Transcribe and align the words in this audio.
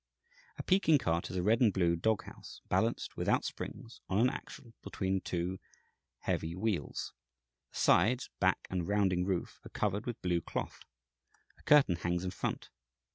A 0.57 0.63
Peking 0.63 0.97
cart 0.97 1.29
is 1.29 1.35
a 1.35 1.43
red 1.43 1.61
and 1.61 1.71
blue 1.71 1.95
dog 1.95 2.23
house, 2.23 2.61
balanced, 2.69 3.15
without 3.15 3.45
springs, 3.45 4.01
on 4.09 4.17
an 4.17 4.31
axle 4.31 4.73
between 4.81 5.21
two 5.21 5.59
heavy 6.21 6.55
wheels. 6.55 7.13
The 7.71 7.77
sides, 7.77 8.31
back, 8.39 8.65
and 8.71 8.87
rounding 8.87 9.25
roof 9.25 9.59
are 9.63 9.69
covered 9.69 10.07
with 10.07 10.19
blue 10.23 10.41
cloth. 10.41 10.79
A 11.59 11.61
curtain 11.61 11.97
hangs 11.97 12.23
in 12.23 12.31
front. 12.31 12.71